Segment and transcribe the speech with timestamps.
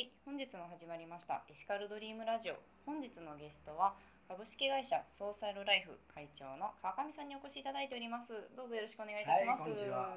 [0.00, 2.56] はい、本日も始まりましたエシカルドリームラジオ。
[2.88, 3.92] 本日のゲストは
[4.32, 8.48] 株式会社ソーサルライフ会長の川上さんにお越しいただいております。
[8.56, 9.68] どうぞよろしくお願いいたします。
[9.68, 10.16] はいこんにちは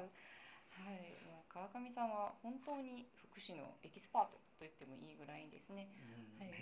[0.88, 1.04] い
[1.52, 5.92] 川上さんは本当に福祉のエキスパートと言ってもいいぐらいですね。
[6.40, 6.56] うんはい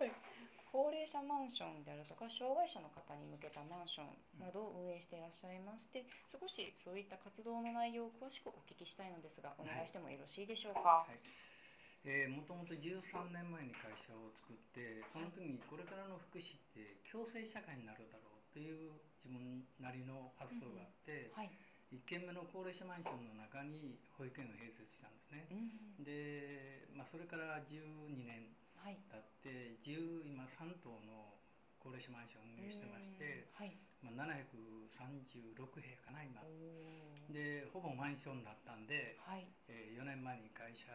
[0.00, 0.31] はい
[0.72, 11.04] 高齢者マンションであるとか障害者の方に向けたマンションなどを運営していらっしゃいまして少しそういった活動の内容を詳しくお聞きしたいのですがお願いしてもよろしいでしょうか？
[11.04, 11.20] はい
[12.02, 18.90] えー、もともと13年前に会社を作ってその時にこれからの福祉って共生社会になるだろうっていう
[19.22, 21.50] 自分なりの発想があって、はい。
[21.92, 25.46] 1軒目の高齢者マンションの中に保育園を併設したんですね。
[25.52, 28.48] うんで、まあ、それから12年
[28.82, 28.98] はい。
[29.06, 31.38] 経って10今3棟の
[31.78, 33.78] 高齢者マンションを運営してまして、うんはい。
[34.02, 36.42] まあ、736部屋かな今
[37.30, 39.46] でほぼマンションだったんで、はい。
[39.70, 40.90] え4年前に会社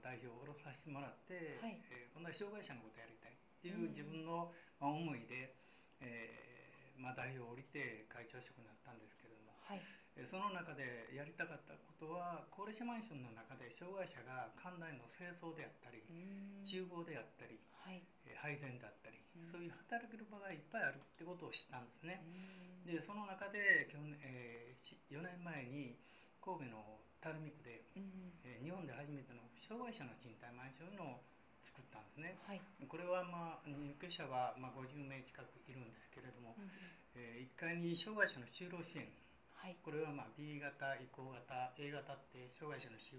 [0.00, 4.48] 代表を下ろさせてもらって、はいえー今度は障害者のことやりたいっていう自分の、
[4.80, 5.52] まあ、思いで、
[6.00, 9.84] えーまあ、代表を降りて会長職になったんですけれども、はい。
[10.16, 18.02] えーその中でやりたかったことは高齢者マンションの中で障害者が館内の清掃であったりうん厨房であったり、はい。
[18.24, 22.22] えー配膳だったり、うんそういう働ける場がいっぱいあるってことを知ったんですね。
[22.24, 24.76] うんでその中で去年、え
[25.10, 25.98] 4年前に
[26.40, 31.20] 神戸の垂水区でうんえー日本で初めての障害者の賃貸マンションを
[31.66, 32.38] 作ったんですね。
[32.46, 32.60] はい。
[32.86, 36.70] これはまあ入居者はまあ50名近くいるんですけれども、うん
[37.18, 39.08] え1階に障害者の就労支援
[39.56, 39.76] はい。
[39.82, 43.16] これはまあ B 型移行型 A 型って障害者の就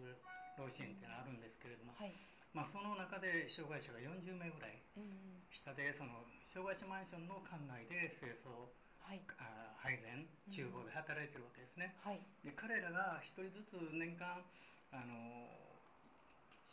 [0.57, 2.13] 労支援っていうのがあるんですけれども、はい。
[2.53, 8.71] まあ、その中で障害者が40名ぐらいうん下でその障害者マンションの館内で清掃
[9.03, 9.21] はい。
[9.39, 11.95] あ配膳厨房で働いてるわけですね。
[12.01, 12.21] はい。
[12.43, 14.41] で彼らが一人ずつ年間
[14.91, 15.47] あの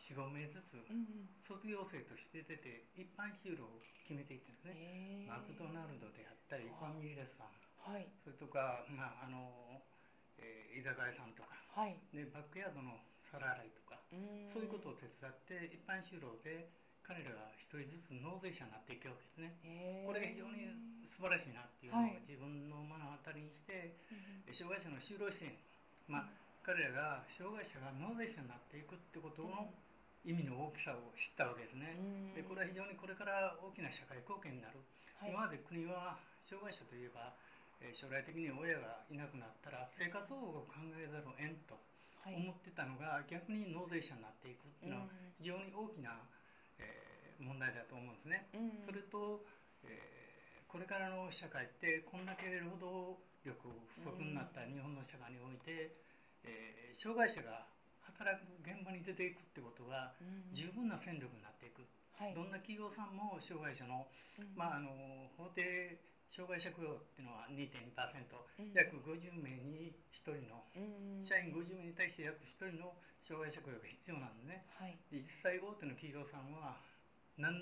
[0.04, 7.52] 45名ずつうん卒業生として出て一般就労を決めていってるんですね、えーマクドナルドであったりファミリーレストラン
[7.84, 8.08] はい。
[8.24, 9.80] それとか、まああの
[10.40, 11.54] えー居酒屋さんとか。
[11.76, 11.94] はい。
[12.12, 14.00] でバックヤードの皿洗いとか。
[14.12, 14.50] うん。
[14.52, 16.68] そういうことを手伝って一般就労で
[17.04, 19.54] 彼らが一人ずつ納税者になっていくわけですね。
[19.62, 20.08] えー。
[20.08, 20.66] これが非常に
[21.06, 22.18] 素晴らしいなっていうのをはい。
[22.26, 25.56] 自分の目の当たりにして、うん障害者の就労支援、
[26.06, 26.30] まあ、
[26.62, 29.66] 彼らが障害者が納税者になっていくってことの
[30.22, 31.96] 意味の大きさを知ったわけですね。
[31.98, 32.34] うん。
[32.34, 34.78] でこれは非常にこれから大きな社会貢献になる、
[35.18, 35.30] はい。
[35.32, 37.34] 今まで国は障害者といえば、
[37.84, 41.76] えー将来的に親がいなくなったら生活保護を考えざるを得んと
[42.24, 42.34] はい。
[42.40, 46.16] 思ってたのが、逆に納税者になっていくっていうのはうん非常に大きな、
[46.80, 48.48] えー問題だと思うんですね。
[48.54, 49.44] うんそれと、
[49.84, 50.24] えー
[50.74, 53.14] これからの社会ってこんだけ労働
[53.46, 55.94] 力不足になった日本の社会において、
[56.42, 57.66] えー障害者が
[58.02, 61.84] 働く現場に出ていくってことがうん十分な戦力になっていく、
[62.16, 62.34] はい。
[62.34, 64.06] どんな企業さんも障害者の,、
[64.38, 64.90] うんまあ、あの
[65.36, 65.98] 法定
[66.34, 67.62] 障害者雇用っていうのは2.2%、
[68.58, 72.90] うん約50名に1人のうん社員50名に対して約1人の
[73.22, 74.98] 障害者雇用が必要なんでねはい。
[75.14, 76.82] で実際大手の企業さんは
[77.38, 77.54] 何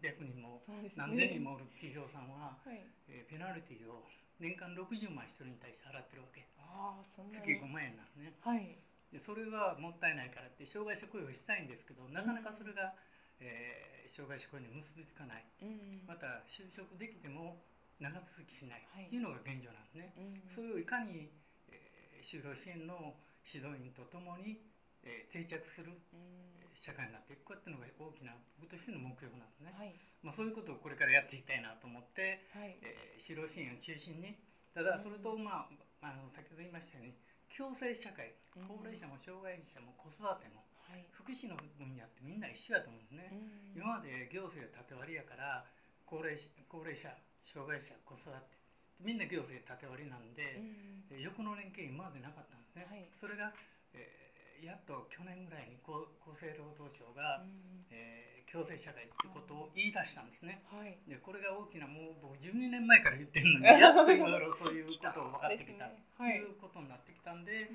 [0.00, 0.88] 百人もね。
[0.96, 2.80] 何千人もおる企業さんは、はい。
[3.08, 4.04] えーペナルティを
[4.40, 7.58] 年間60万1人に対して払ってるわけああ、そんな月に。
[7.60, 8.78] 5万円なんですねはい。
[9.12, 12.94] でそれはもったいないからって障害者雇用をしたいんですけどなかなかそれが、
[13.40, 16.00] えー障害者雇用に結びつかないうん。
[16.08, 17.60] また就職できても
[18.00, 20.42] 長続きしないはいっていうのが現状なんですね、うん。
[20.54, 21.30] それをいかに、
[21.70, 23.14] えー就労支援の
[23.46, 24.58] 指導員とともに、
[25.06, 26.58] えー定着するうん。
[26.78, 28.30] 社会になっていくかっていうのが大きな
[28.62, 29.90] 僕としての目標なんですね、はい。
[30.22, 32.78] まあ、そういうことをこれからやっていきたいなと思って、はい。
[32.82, 34.38] えー、就労支援を中心に
[34.74, 37.18] ただそれと、まあ、あの先ほど言いましたように
[37.50, 41.02] 共生社会うん高齢者も障害者も子育てもはい。
[41.10, 45.62] 福祉の分野ってみんな一緒やと思うんですね、うん今まで行政が縦割りやから
[46.06, 47.10] 高齢者高齢者
[47.52, 48.58] 障害者子育て。
[49.00, 51.04] みんな行政縦割りなんで、うん。
[51.10, 53.08] えー横の連携今までなかったんですね、はい。
[53.20, 53.52] それが、
[53.94, 57.86] えーやっと去年ぐらいに厚厚生労働省が、うん。
[57.90, 60.96] えー共生社会ってことを言い出したんですね、はい。
[61.04, 67.68] でこれが大きなもう僕12年前から言ってるのに やっと今頃そういうことを分かってきたとはいいうことになってきたんで、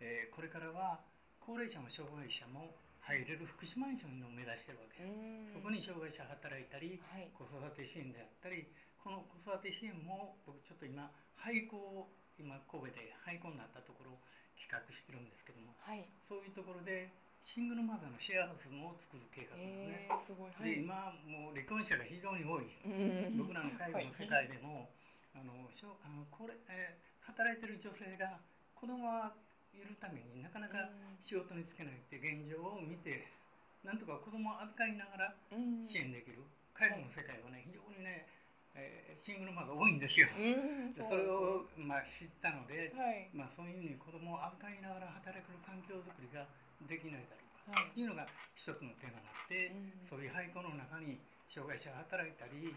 [0.00, 1.04] えーこれからは
[1.40, 5.52] 高齢者も障害者も入れる福祉マンションを目指してるわけうです、ん。
[5.52, 7.28] そこに障害者働いたりはい。
[7.36, 8.64] 子育て支援であったり
[9.04, 12.08] この子育て支援も僕ちょっと今廃校を
[12.40, 14.18] 今神戸で廃校になったところを
[14.56, 16.08] 企画してるんですけどもはい。
[16.24, 17.12] そういうところで
[17.44, 20.08] シングルマザーのシェアハウスも作る計画ですね。
[20.08, 20.56] え、ー、すごい。
[20.56, 20.80] はでい。
[20.80, 22.64] 今もう離婚者が非常に多い。
[22.88, 23.36] うん。
[23.36, 24.88] 僕らの介護の世界でも、
[25.36, 28.36] あのしょあのこれ、えー働いてる女性が
[28.76, 29.32] 子供は
[29.72, 30.92] いるためになかなか
[31.24, 33.32] 仕事に就けないって現状を見て
[33.80, 35.80] なんとか子供を預かりながらうん。
[35.84, 36.44] 支援できる、
[36.76, 38.28] 介護の世界はね非常にね、
[38.74, 40.28] えーシングルマザー多いんですよ。
[40.36, 43.30] うんでそそうれを、まあ、知ったので、はい。
[43.32, 46.44] まあ、そういうふうに子供を預かりながら働ける環境づくりが
[46.84, 47.90] できないだろうかはい。
[47.90, 50.04] っていうのが一つのテーマになって、うん。
[50.10, 52.74] そういう廃校の中に障害者が働いたり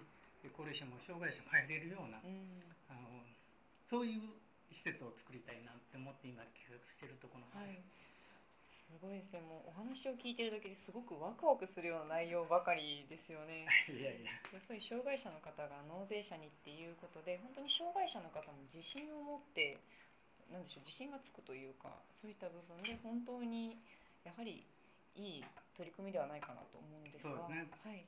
[0.56, 2.64] 高齢者も障害者も入れるような、うん。
[2.88, 3.26] あの
[3.90, 4.38] そういう
[4.72, 7.76] 施設を作りたいなって思って今企画しているところなんはい。
[7.76, 7.82] で
[8.68, 13.66] す。、すごいですねもうお話を聞いてるだけですごくワクワクするような内容ばかりですよね。
[13.90, 14.32] い、やいや。
[14.54, 19.78] やっぱり障害者の方が納税者にっていうことで本当に障害者の方も自信を持って
[20.52, 23.78] なんでしょう自信がつくというかそういった部分で本当に
[24.24, 24.64] やはり
[25.16, 27.48] いい取り組みではないかなと思うんですが。
[27.48, 27.68] すね。
[27.84, 28.06] はい、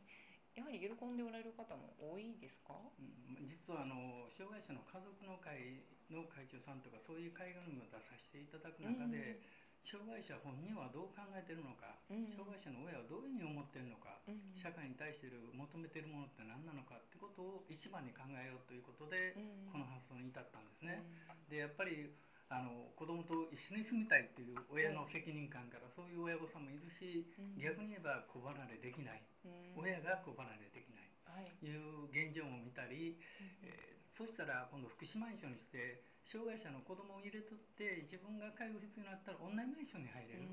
[0.56, 3.48] やはり喜んでおられる方も多いですか、うん。
[3.48, 9.42] 実はあの障害者の家族の会の会長さんとかそういう会合にも出させていただく中で、
[9.84, 12.28] 障害者本人はどう考えてるのか、うん。
[12.28, 14.34] 障害者の親はどういうふうに思ってるのか、うん。
[14.34, 19.72] うん社会に対している求めてるものって何なのかってことを一番に考えようということで、うん。
[19.72, 21.04] この発想に至ったんですね。
[21.48, 22.12] でやっぱり
[22.50, 27.62] あの子供と一緒に住みたいっていう親の責任感からそういう親御さんもいるし、うん。
[27.62, 29.86] 逆に言えば子離れできない、うん。
[29.86, 31.08] 親が子離れできない。
[31.24, 31.50] はい。
[31.62, 33.16] という現状も見たり、
[33.64, 40.44] えーそしたら今度福祉マンションにして障害者の子供を入れとって自分が介護必要になったらオンラインマンションに入れる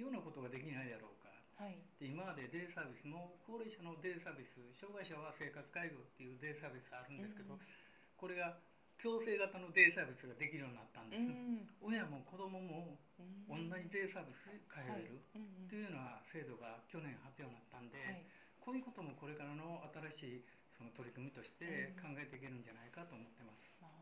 [0.00, 1.28] ようなことができないだろうか。
[1.60, 1.76] はい。
[2.00, 7.68] で今までデイサービスも高齢者のデイサービス障害者は生活介護っていうデイサービスがあるんですけど、うん。
[8.16, 8.56] これが
[8.96, 11.68] 強制型のデイサービスができるようになったんです、うん。
[11.84, 12.96] 親も子供も
[13.52, 13.68] 同うん。
[13.68, 15.20] じデイサービスに通える
[15.68, 18.24] というような制度が去年発表になったんで、はい。
[18.56, 19.84] こういうこともこれからの
[20.16, 20.44] 新しい
[20.80, 23.68] その取り組みとして考えていけるんじゃないかと思ってます。
[23.84, 24.00] あー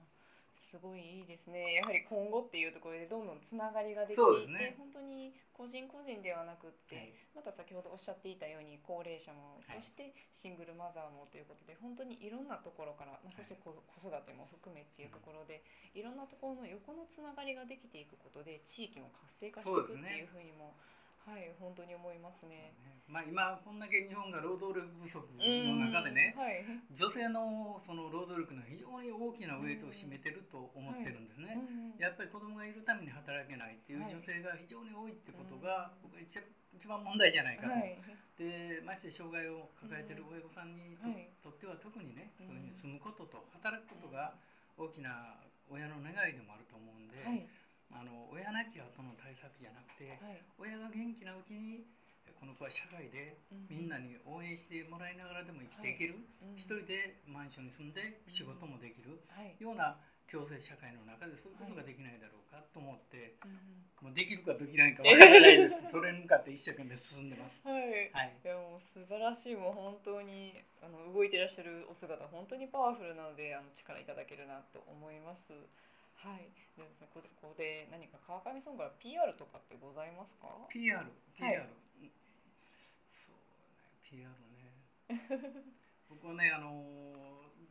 [0.69, 1.81] すごいいいですね。
[1.81, 4.77] やはり今後っていうところでどんどんつながりができていて、ね。
[4.77, 7.11] 本当に個人個人ではなくって、はい。
[7.35, 9.81] また先ほどおっしゃっていたように高齢者も、はい。
[9.81, 15.65] そしてシングルマザーもということで本当にいろんなところから、まあ、そして子子育ても含めっていうところで、
[15.97, 20.98] いろんなところの横のつながりができていくことで地域も活性化していくっていうふうにも、はい
[21.59, 22.73] 本当に思いますね。
[23.09, 25.41] まあ、今こんだけ日本が労働力不足の
[25.89, 26.45] 中でね、うん。
[26.45, 26.61] はい。
[26.93, 31.57] 女性のその労働力の非常に大きなウェイトを占めてると思ってるんですね。
[31.57, 31.97] うん。
[31.97, 34.13] やっぱり子供がいるために働けないっていうはい。
[34.13, 36.37] 女性が非常に多いってことが、僕は一
[36.77, 37.73] 一番問題じゃないかと。
[37.73, 37.97] はい。
[38.37, 40.95] でまして障害を抱えてる親御さんに
[41.43, 42.47] と,、っては特にね、うん。
[42.47, 44.37] そういうふうに住むことと働くことが
[44.77, 45.41] 大きな
[45.73, 47.49] 親の願いでもあると思うんで、はい
[47.93, 50.43] あの親なき後の対策じゃなくて、はい。
[50.59, 51.85] 親が元気なうちに
[52.39, 53.35] この子は社会で
[53.69, 56.57] みんなに応援してもらいながらでも生きていける、うん。
[56.57, 59.19] 一人でマンションに住んで仕事もできる。
[59.29, 59.57] はい。
[59.59, 59.97] ような
[60.29, 65.75] 共生社会の中でそういうことができないだろうかと思って、うんもうできるかできないかわからないです。
[65.75, 67.67] け どそれに向かって一生懸命進んでます。
[67.67, 68.11] はい。
[68.13, 68.37] はい。
[68.45, 69.57] いやもう素晴らしい。
[69.57, 75.53] もう本当にあの動いてらっしゃるお姿本当にパワフルなのであの力いただけるなと思います。
[76.19, 76.51] はい。
[76.77, 81.71] でですねここでここで何か川上さんから PR とかってございますか？PR、PR、はい
[82.03, 82.11] うん
[83.11, 84.75] そうね、PR ね。
[86.11, 86.73] 僕はね、あの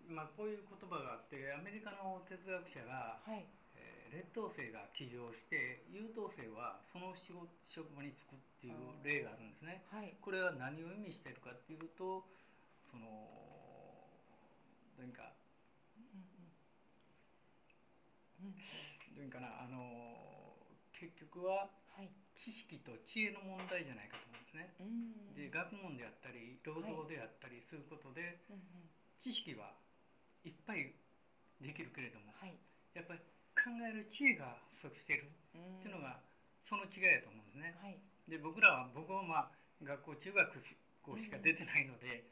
[0.08, 3.46] ーまあ、こういう言葉があって、アメリカの哲学者が、はい
[3.76, 9.84] えー劣等生が起業して、優等生はその仕事職場に就くっていう例があるんですね。
[9.92, 12.24] はいこれは何を意味しているかっていうと、
[12.90, 14.08] その、
[14.98, 15.34] 何か、
[18.48, 18.56] うん。
[18.56, 19.16] うん。
[19.16, 20.56] どういうかな、あの
[20.94, 21.70] 結局は
[22.36, 24.44] 知識と知恵の問題じゃないかと思うん。
[24.46, 24.74] ですね。
[25.36, 28.42] で学問であったり労働であったりすることで、
[29.20, 29.74] 知識は
[30.44, 30.94] いっぱい
[31.62, 32.34] できるけれども
[32.94, 33.20] やっぱり
[33.54, 36.18] 考える知恵が不足しているっていうのが
[36.70, 37.46] その違いだと思うん。
[37.46, 37.78] ですね。
[38.28, 39.52] で僕らは僕はまあ
[39.84, 40.64] 学校中学
[41.02, 42.26] 校しか出てないので、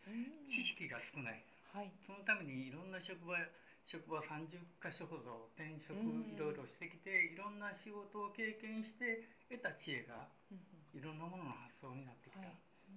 [0.47, 1.43] 知識が少ない
[1.73, 2.91] はいそのためにいろん。
[2.91, 3.37] な職場
[3.85, 6.33] 職場30か所ほど転職うん。
[6.33, 10.59] いろいろしてきていろんな仕事を経験して得た知恵がうん。
[10.97, 12.49] いろんなものの発想になってきた。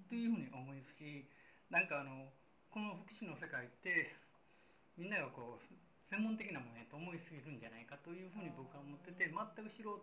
[0.09, 1.29] というふうに思いますし
[1.69, 2.33] なんかあの
[2.73, 4.17] この福祉の世界って
[4.97, 5.65] みんながこう
[6.09, 10.01] 専門的なものやと思いすぎるんじゃないかというふうに僕は思ってて全く素人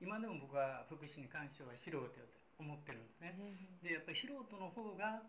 [0.00, 3.34] 今でも僕は福祉に関しては素人だと思ってるんですね。
[3.82, 5.24] でやっぱり素人の方が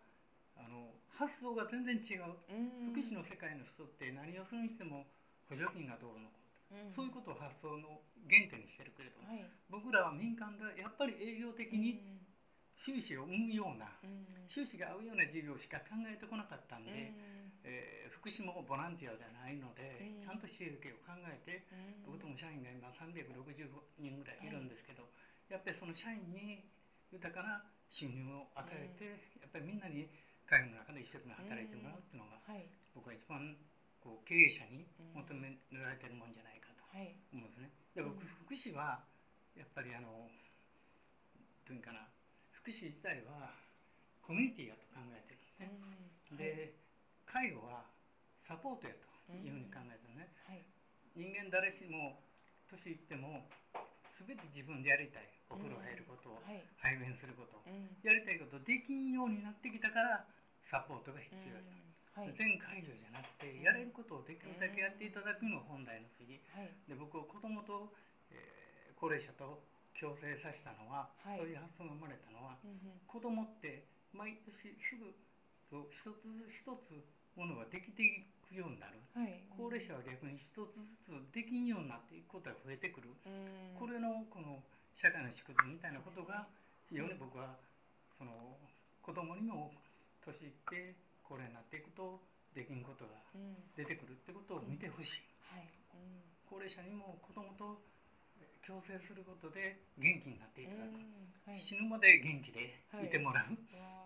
[0.59, 2.35] あの発想が全然違う。
[2.51, 2.91] うん。
[2.91, 5.07] 福祉の世界の人って何をするにしても
[5.47, 6.35] 補助金がどうのこ
[6.71, 6.93] うのうん。
[6.93, 9.47] そういうことを発想の原点にしてるけれどもはい。
[9.71, 11.99] 僕らは民間でやっぱり営業的に
[12.79, 14.47] 収支を生むようなうん。
[14.47, 17.51] 収支が合うような事業しか考えてこなかったんで、うん。
[17.63, 20.27] えー福祉もボランティアではないので、うん。
[20.27, 22.19] ちゃんと収益を考えてうん。
[22.19, 25.07] 僕とも社員が今365人ぐらいいるんですけど、
[25.47, 26.67] やっぱりその社員に
[27.15, 30.11] 豊かな収入を与えて、やっぱりみんなに
[30.49, 32.65] 介護の中で一生懸命働いてもらうっていうのが、はい。
[32.97, 33.55] 僕は一番
[34.01, 37.13] こう経営者に求められてるもんじゃないかとはい。
[37.29, 37.69] 思うんですね。
[37.93, 38.27] で僕うん。
[38.49, 39.05] 福祉は
[39.53, 40.09] やっぱりあの
[41.69, 42.09] どういうかな
[42.51, 43.53] 福祉自体は
[44.25, 45.69] コミュニティやと考えてるんですね。
[46.33, 46.73] で
[47.29, 47.85] 介護は
[48.41, 49.05] サポートやと
[49.37, 50.33] いうふうに考えてるね。
[50.49, 50.65] はい。
[51.13, 52.21] 人間誰しも
[52.73, 53.45] 年いっても
[54.13, 60.25] 全て自分でやりたいお風呂入ること、はい排便することうんやりたいことできんようになってきたから
[60.69, 62.21] サポートが必要やと。
[62.21, 62.33] はい。
[62.37, 66.37] 全介助じゃなくてやれることをできるだけやっていただくのが本来の筋。
[66.53, 66.69] はい。
[66.87, 67.91] で僕は子供と、
[68.29, 69.63] えー高齢者と
[69.95, 71.39] 共生させたのは、はい。
[71.39, 72.99] そういう発想が生まれたのはうんうん。
[73.07, 75.15] 子供って毎年すぐ
[75.71, 76.99] そう一つ一つ
[77.39, 78.99] ものができていくようになる。
[79.15, 79.39] はい。
[79.55, 80.75] 高齢者は逆に一つ
[81.07, 83.15] ずつできんようになっていくことが増えてくる。
[83.25, 83.79] うん。
[83.79, 84.59] これのこの
[84.91, 86.43] 社会の縮図みたいなことが
[86.91, 87.55] 非常に僕は
[88.19, 88.59] その
[88.99, 89.71] 子供にも
[90.25, 92.21] 年いって高齢になっていくと
[92.53, 93.69] できんことがうん。
[93.77, 95.27] 出てくるってことを見てほしい。
[95.39, 95.69] はい。
[95.93, 96.23] うん。
[96.49, 97.79] 高齢者にも子供と
[98.65, 101.33] 共生することで元気になっていただく、うん。
[101.45, 101.59] はい。
[101.59, 103.09] 死ぬまで元気でい。
[103.09, 103.57] てもらう、っ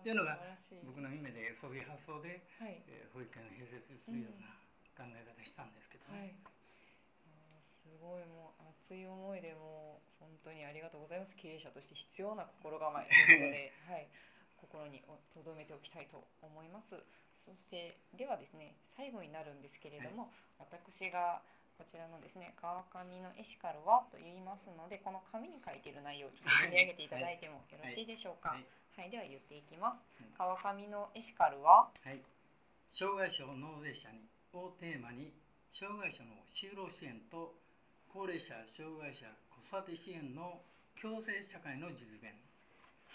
[0.02, 0.38] ていうのが
[0.84, 2.80] 僕の夢でそういう発想で、はい。
[2.88, 4.58] えー保育園を併設するような
[4.98, 6.34] 考え方したんですけどはい。
[6.34, 11.36] ね、すごいもう熱い思いでもう本当にありがとうございます。
[11.36, 14.08] 経営者として必要な心構えということで、 はい、
[14.64, 15.04] 心に
[15.36, 16.96] 留めておきたいと思います。
[17.44, 21.44] そしてではですね最後になるんですけれども、私が
[21.76, 28.56] こちらのですね川上のエシカルはと言いますのでこの紙に書いている内容をちょっと読み上げていただいてもよろしいでしょうか。
[28.56, 28.64] はい。
[28.96, 30.06] はい、では言っていきます。
[30.22, 31.90] うん川上のエシカルは？
[31.92, 32.22] はい、
[32.88, 35.34] 障害者を納税者にをテーマに
[35.68, 37.52] 障害者の就労支援と
[38.08, 40.62] 高齢者障害者子育て支援の
[41.02, 42.32] 共生社会の実現。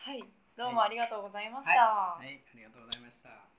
[0.03, 0.23] はい
[0.59, 1.71] どうもありがとうございました。
[1.71, 3.58] はい、はい、ありがとうございました。